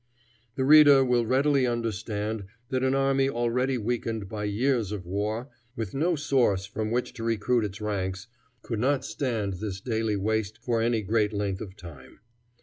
[0.55, 5.93] The reader will readily understand that an army already weakened by years of war, with
[5.93, 8.25] no source from which to recruit its ranks,
[8.63, 12.19] could not stand this daily waste for any great length of time.